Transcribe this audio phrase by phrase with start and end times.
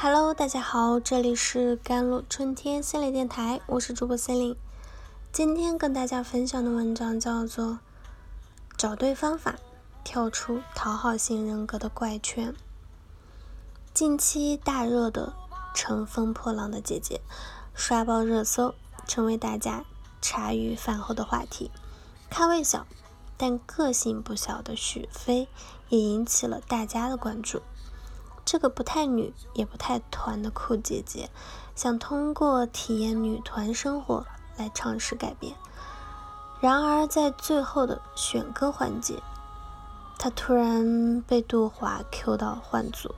[0.00, 4.54] Hello，大家好，这里是甘露春天心理电台，我是主播森林。
[5.32, 7.66] 今天跟大家分享的文章叫做
[8.76, 9.56] 《找对方法，
[10.04, 12.52] 跳出讨好型人格的怪圈》。
[13.92, 15.34] 近期大热的
[15.76, 17.16] 《乘风破浪的姐姐》
[17.74, 18.76] 刷爆热搜，
[19.08, 19.84] 成为大家
[20.22, 21.72] 茶余饭后的话题。
[22.30, 22.86] 咖位小，
[23.36, 25.48] 但个性不小的许飞
[25.88, 27.62] 也引起了大家的关注。
[28.50, 31.28] 这个不太女也不太团的酷姐姐，
[31.74, 34.26] 想通过体验女团生活
[34.56, 35.54] 来尝试改变。
[36.58, 39.22] 然而在最后的选歌环节，
[40.18, 43.14] 她突然被杜华 Q 到换组。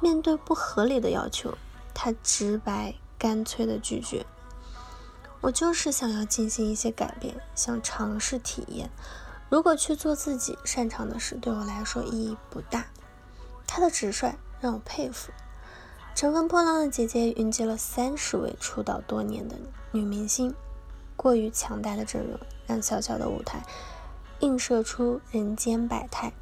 [0.00, 1.58] 面对不合理的要求，
[1.92, 4.24] 她直白干脆的拒绝。
[5.40, 8.88] 我就是想要进行一些改变，想尝试体验。
[9.48, 12.86] 如果去做自己擅长的事，对我来说意义不大。
[13.66, 14.38] 她的直率。
[14.60, 15.32] 让我佩服，
[16.14, 19.56] 乘风破浪的姐姐云集了三十位出道多年的
[19.90, 20.54] 女明星，
[21.16, 23.62] 过于强大的阵容让小小的舞台
[24.40, 26.32] 映射出人间百态。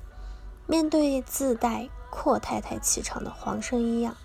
[0.67, 4.17] 面对自带阔太太气场的黄圣依样，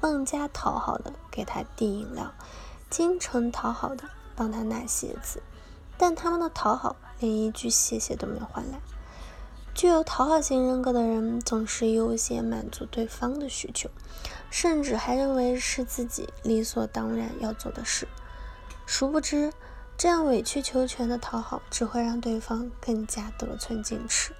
[0.00, 2.32] 孟佳讨好的给她递饮料，
[2.88, 4.04] 金城讨好的
[4.34, 5.42] 帮她拿鞋子，
[5.98, 8.80] 但他们的讨好连一句谢谢都没有换来。
[9.80, 13.88] 具有讨好型人格的人，总是优先满足对方的需求，
[14.50, 18.06] 甚至还认为是自己理所当然要做的事。
[18.84, 19.54] 殊不知，
[19.96, 24.34] 这样委曲求全的讨好，只会让对方更加得寸进尺。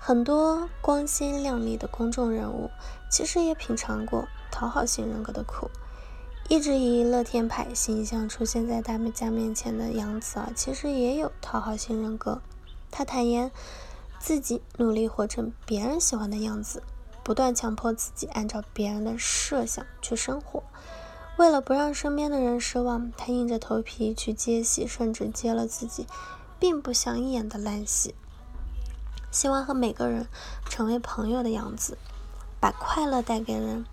[0.00, 2.68] 很多光鲜亮丽的公众人物，
[3.08, 5.70] 其实也品尝过讨好型人格的苦。
[6.48, 12.42] 一直以乐天派形象出现在大家面前的杨紫啊，其实也有讨好型人格。
[12.90, 13.52] 他坦言。
[14.18, 16.82] 自己努力活成别人喜欢的样子，
[17.22, 20.62] 不断强迫自己按照别人的设想去生活。
[21.36, 26.06] 为了不让身边的人失望，他硬着头皮去接戏，甚至接了自己
[26.58, 28.14] 并不想演的烂戏。
[29.30, 30.26] 希望和每个人
[30.68, 31.98] 成为朋友的样子，
[32.58, 33.84] 把快乐带给人，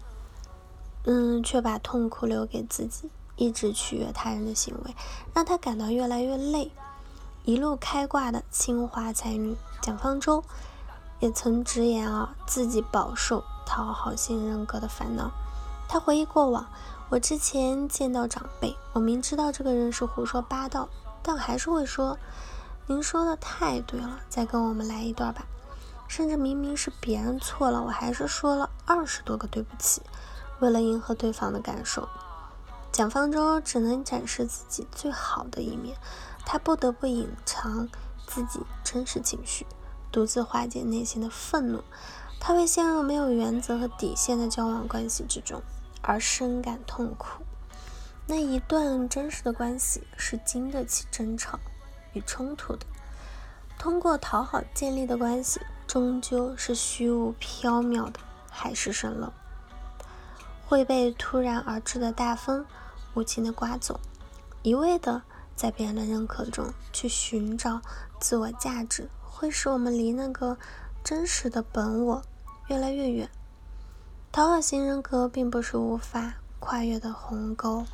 [1.03, 3.09] 嗯，却把痛苦留给自己。
[3.35, 4.95] 一直取悦他人的行为，
[5.33, 6.71] 让他感到越来越累。
[7.43, 10.41] 一路开挂的清华才女蒋方舟，
[11.19, 15.29] 也曾直言啊，自己饱受讨好型人格的烦恼。
[15.89, 16.65] 他回忆过往，
[17.09, 20.87] 我之前见到长辈，我明知道这个人是胡说八道，
[21.21, 22.17] 但还是会说
[22.87, 25.43] ：“您说的太对了，再跟我们来一段吧。”
[26.07, 30.01] 甚至明明是别人错了，我还是说了二十多个对不起，
[30.61, 32.07] 为了迎合对方的感受。
[32.93, 35.97] 蒋方舟只能展示自己最好的一面。
[36.45, 37.87] 他不得不隐藏
[38.33, 39.63] 自己真实情绪，
[40.11, 41.83] 独自化解内心的愤怒。
[42.39, 45.61] 他会陷入没有原则和底线的交往关系之中，
[46.01, 47.43] 而深感痛苦。
[48.25, 51.59] 那一段真实的关系是经得起争吵
[52.13, 52.87] 与冲突的。
[53.77, 58.19] 通过讨好建立的关系，终究是虚无缥缈的
[58.49, 59.31] 海市蜃楼，
[60.65, 62.65] 会被突然而至的大风
[63.13, 63.99] 无情的刮走，
[64.63, 65.21] 一味的。
[65.55, 67.81] 在别人的认可中去寻找
[68.19, 70.57] 自我价值，会使我们离那个
[71.03, 72.23] 真实的本我
[72.67, 73.29] 越来越远。
[74.31, 77.85] 讨好型人格并不是无法跨越的鸿沟，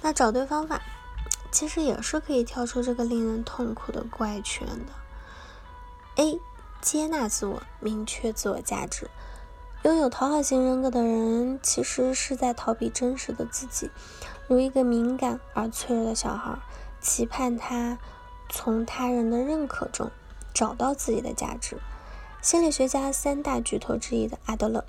[0.00, 0.80] 那找对方法，
[1.50, 6.22] 其实也是可以跳出这个令人痛苦的怪圈的。
[6.22, 6.40] A.
[6.80, 9.10] 接纳自我，明确自我价值。
[9.82, 13.90] 拥有讨好型人格的人，其实是在逃避真实的自己，
[14.48, 16.58] 如一个敏感而脆弱的小孩。
[17.04, 17.98] 期盼他
[18.48, 20.10] 从他人的认可中
[20.54, 21.76] 找到自己的价值。
[22.40, 24.84] 心理学家三大巨头之一的阿德勒，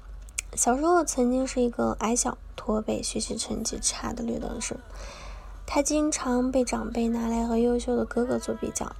[0.56, 4.78] 小时候曾经是一个矮小、驼背、学习成绩差的绿灯生。
[5.66, 8.96] 他经常被长辈拿来和优秀的哥哥做比较，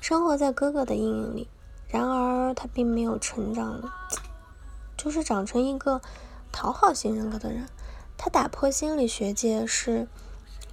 [0.00, 1.48] 生活在哥哥的阴影里。
[1.88, 3.80] 然而，他并没有成长，
[4.96, 6.02] 就是长成一个
[6.52, 7.66] 讨好型人格的人。
[8.18, 10.06] 他打破心理学界是，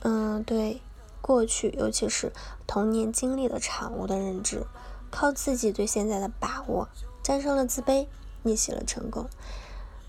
[0.02, 0.82] 嗯，对。
[1.22, 2.32] 过去，尤其是
[2.66, 4.66] 童年经历的产物的认知，
[5.10, 6.88] 靠自己对现在的把握，
[7.22, 8.08] 战胜了自卑，
[8.44, 9.28] 逆袭了成功。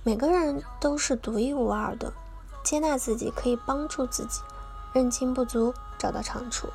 [0.04, 2.12] 每个人都是独一无二的，
[2.64, 4.40] 接纳自己可以帮助自己
[4.92, 6.68] 认清不足，找到长处，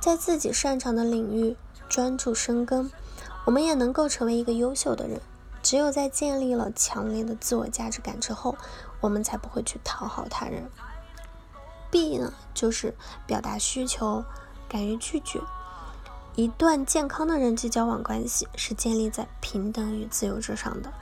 [0.00, 1.56] 在自己擅长的领域
[1.88, 2.90] 专注深耕。
[3.46, 5.20] 我们也能够成为一个优秀的人。
[5.62, 8.56] 只有在建立了强烈的自我价值感之后，
[9.02, 10.70] 我们才不会去讨好他人。
[11.90, 12.94] B 呢，就是
[13.26, 14.24] 表达需求，
[14.68, 15.40] 敢于拒绝。
[16.36, 20.92] 一段健康的人际交往关系是建立在平等与自由之上的。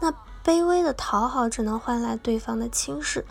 [0.00, 0.12] 那
[0.44, 3.24] 卑微的讨好只能换来对方的轻视。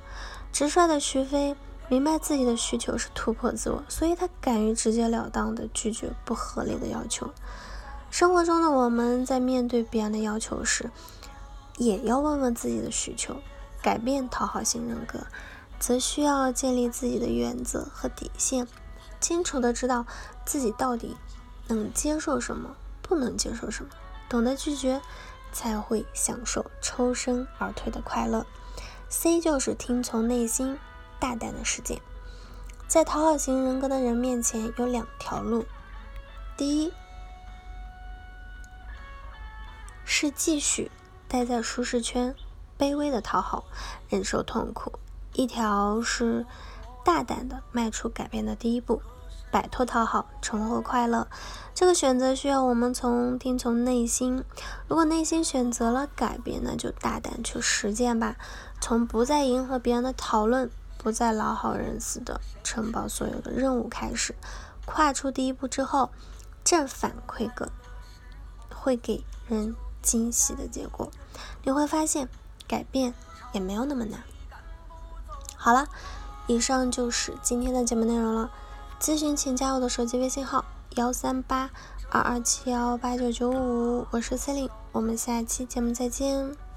[0.52, 1.56] 直率的徐飞
[1.88, 7.30] 明白自己的需求是突破自我，所以他敢于直截了当的拒绝不合理的要求。
[8.10, 10.90] 生活中的我们在面对别人的要求时，
[11.78, 13.38] 也要问问自己的需求。
[13.82, 15.20] 改变讨好型人格，
[15.82, 18.68] 则需要建立自己的原则和底线，
[19.20, 20.06] 清楚的知道
[20.46, 21.18] 自己到底
[21.68, 23.90] 能接受什么，不能接受什么，
[24.30, 25.02] 懂得拒绝，
[25.52, 28.46] 才会享受抽身而退的快乐。
[29.10, 30.78] C 就是听从内心，
[31.20, 32.00] 大胆的实践。
[32.88, 35.66] 在讨好型人格的人面前有两条路，
[36.56, 36.94] 第一
[40.06, 40.92] 是继续
[41.28, 42.36] 待在舒适圈。
[42.78, 43.64] 卑微的讨好，
[44.10, 44.92] 忍受痛苦；
[45.34, 46.46] 一条是
[47.04, 49.02] 大胆的迈出改变的第一步，
[49.52, 51.28] 摆脱讨好，重获快乐。
[51.74, 54.44] 这个选择需要我们从听从内心。
[54.88, 58.36] 如果内心选择了改变，那就大胆去实践吧。
[58.80, 64.36] 从不再迎合别人的讨论，不再老好人似的承包所有的任务开始，
[64.86, 66.12] 跨出第一步之后，
[66.64, 67.72] 正反馈个
[68.74, 71.10] 会给人惊喜的结果。
[71.64, 72.30] 你会发现。
[72.68, 73.14] 改变
[73.52, 74.24] 也没有那么难。
[75.64, 75.86] 好了，
[76.48, 78.50] 以上就是今天的节目内容了。
[79.00, 80.66] 咨询请加我的手机微信号：
[80.96, 81.70] 幺三八
[82.10, 86.71] 二二七幺八九九五，我是 c e l i n e 我们下期节目再见。